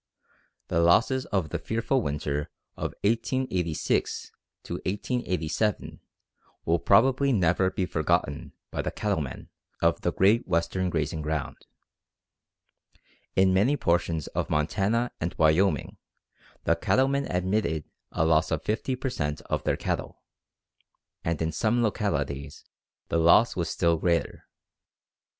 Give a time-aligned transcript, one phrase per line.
[0.69, 4.31] The losses of the fearful winter of 1886
[4.67, 5.99] '87
[6.65, 11.67] will probably never be forgotten by the cattlemen of the great Western grazing ground.
[13.35, 15.97] In many portions of Montana and Wyoming
[16.63, 20.23] the cattlemen admitted a loss of 50 per cent of their cattle,
[21.23, 22.65] and in some localities
[23.09, 24.47] the loss was still greater.